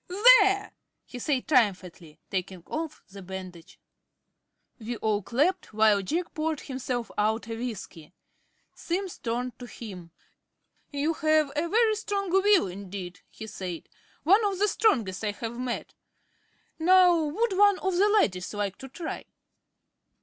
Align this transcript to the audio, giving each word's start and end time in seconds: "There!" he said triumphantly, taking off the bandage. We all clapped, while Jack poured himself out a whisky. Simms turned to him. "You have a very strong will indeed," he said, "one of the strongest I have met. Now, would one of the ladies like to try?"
"There!" 0.09 0.73
he 1.05 1.19
said 1.19 1.47
triumphantly, 1.47 2.17
taking 2.31 2.63
off 2.65 3.03
the 3.11 3.21
bandage. 3.21 3.77
We 4.79 4.97
all 4.97 5.21
clapped, 5.21 5.75
while 5.75 6.01
Jack 6.01 6.33
poured 6.33 6.61
himself 6.61 7.11
out 7.19 7.47
a 7.47 7.55
whisky. 7.55 8.11
Simms 8.73 9.19
turned 9.19 9.59
to 9.59 9.67
him. 9.67 10.09
"You 10.89 11.13
have 11.13 11.51
a 11.55 11.69
very 11.69 11.93
strong 11.95 12.31
will 12.31 12.65
indeed," 12.65 13.19
he 13.29 13.45
said, 13.45 13.89
"one 14.23 14.43
of 14.45 14.57
the 14.57 14.67
strongest 14.67 15.23
I 15.23 15.33
have 15.33 15.59
met. 15.59 15.93
Now, 16.79 17.13
would 17.23 17.55
one 17.55 17.77
of 17.77 17.95
the 17.95 18.09
ladies 18.09 18.51
like 18.55 18.79
to 18.79 18.89
try?" 18.89 19.25